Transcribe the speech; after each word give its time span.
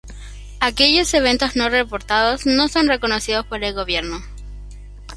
Aquellos 0.59 1.13
eventos 1.13 1.55
no 1.55 1.69
reportados 1.69 2.47
no 2.47 2.67
son 2.69 2.87
reconocidos 2.87 3.45
por 3.45 3.63
el 3.63 3.75
gobierno. 3.75 4.19